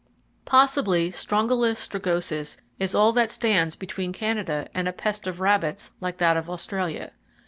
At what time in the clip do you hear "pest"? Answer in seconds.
4.93-5.27